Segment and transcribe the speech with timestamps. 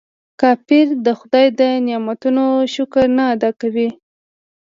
[0.41, 3.89] کافر د خداي د نعمتونو شکر نه ادا کوي.